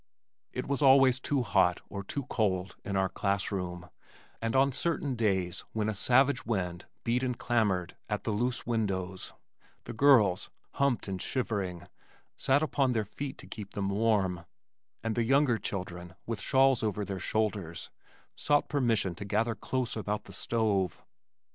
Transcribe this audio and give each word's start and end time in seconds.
It 0.51 0.65
was 0.67 0.81
always 0.81 1.19
too 1.19 1.43
hot 1.43 1.81
or 1.87 2.03
too 2.03 2.23
cold 2.23 2.75
in 2.83 2.95
our 2.97 3.11
schoolroom 3.37 3.91
and 4.41 4.55
on 4.55 4.71
certain 4.71 5.13
days 5.13 5.63
when 5.73 5.87
a 5.89 5.93
savage 5.93 6.43
wind 6.43 6.87
beat 7.03 7.21
and 7.21 7.37
clamored 7.37 7.95
at 8.09 8.23
the 8.23 8.31
loose 8.31 8.65
windows, 8.65 9.33
the 9.83 9.93
girls, 9.93 10.49
humped 10.71 11.07
and 11.07 11.21
shivering, 11.21 11.87
sat 12.35 12.63
upon 12.63 12.93
their 12.93 13.05
feet 13.05 13.37
to 13.37 13.45
keep 13.47 13.73
them 13.75 13.89
warm, 13.89 14.43
and 15.03 15.13
the 15.13 15.23
younger 15.23 15.59
children 15.59 16.15
with 16.25 16.41
shawls 16.41 16.81
over 16.81 17.05
their 17.05 17.19
shoulders 17.19 17.91
sought 18.35 18.69
permission 18.69 19.13
to 19.13 19.23
gather 19.23 19.53
close 19.53 19.95
about 19.95 20.23
the 20.23 20.33
stove. 20.33 20.99